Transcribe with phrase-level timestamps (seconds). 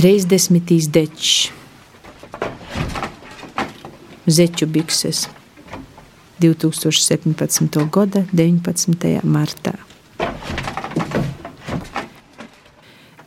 [0.00, 0.88] 30.
[0.88, 1.50] dečs,
[4.26, 5.26] Zeķu bikses
[6.40, 7.76] 2017.
[7.92, 9.20] gada 19.
[9.28, 9.74] martā.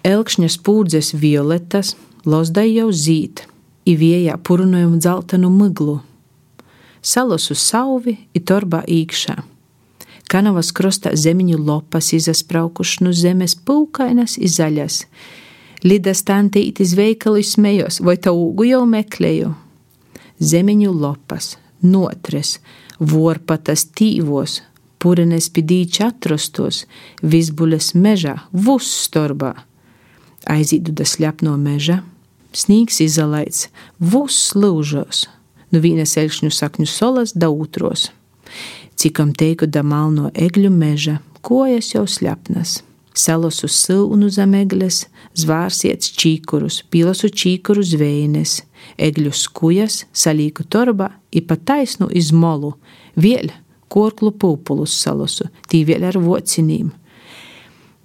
[0.02, 1.94] Elkšņa spūdzes violetas,
[2.26, 3.46] lozdai jau zīt,
[3.86, 6.00] ivējā purunojumu dzeltenu miglu.
[7.06, 9.38] Salosu sauvi i torbā īkšā.
[10.26, 15.04] Kanavas krostā zemiņu lopas izaspraukuši no zemes pūkainas i zaļas.
[15.84, 19.52] Lidas tantītis veikalu smējos, vai tā ūgu jau meklēju.
[20.40, 22.58] Zemiņu lopas, notres,
[23.00, 24.62] vorpatas tīvos,
[25.04, 26.86] purenes pidīči atrostos,
[27.20, 29.54] visbuļas mežā, vustorbā.
[30.48, 32.00] Aizīdu da sļapno meža,
[32.56, 33.68] snīgs izolēts,
[34.00, 35.26] vuss lūžos,
[35.72, 38.10] nu vīnes elkšņu sakņu solas da otros.
[38.96, 42.08] Cikam teiku da malno egļu meža, kojas jau
[43.14, 43.24] sļapnas.
[43.24, 45.06] Salosu silnu zem egles,
[45.38, 48.64] zvārsiet čīkurus, pilasu čīkuru zvejnes,
[48.98, 52.74] egļu skujas, salīku torba, i pa taisnu izmolu,
[53.16, 53.52] vēl
[53.88, 56.90] korklu pūpulus salosu, tī vēl ar vocinīm.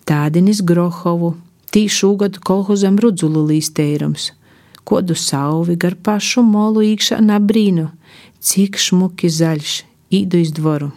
[0.05, 1.35] Tādinis Grohovu,
[1.73, 4.33] tī šūgad kolhozam rudzulu līsteirums,
[4.85, 7.89] kodu sauvi gar pašu molu īkšā nabrīnu,
[8.41, 10.93] cik šmuki zaļš, īdu iz dvoru.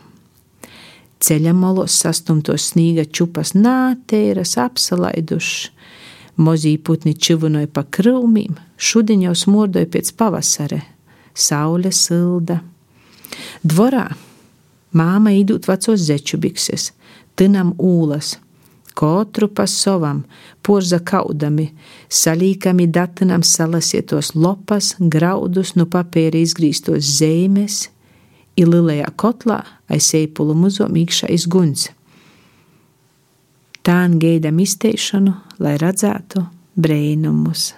[1.22, 5.69] Ceļa malos sastumtos snīga čupas nāteiras apsalaidušas,
[6.41, 10.81] mozī putni čivinoja pa krūmīm, šodien jau smordoja pēc pavasara,
[11.33, 12.61] saule silda.
[13.61, 14.08] Dvorā
[14.97, 16.89] māma īdūt vecos zeču bikses,
[17.38, 18.39] tinam ūlas,
[18.94, 20.25] Kotru pa savam,
[20.61, 21.69] porza kaudami,
[22.11, 27.85] salīkami datinam salasietos lopas, graudus, nu papēri izgrīstos zīmes,
[28.55, 31.89] i lielajā kotlā aiz eipulu muzom īkšā izguns.
[33.81, 36.44] Tā gaidām izteikšanu, lai redzētu
[36.77, 37.72] brēnumus.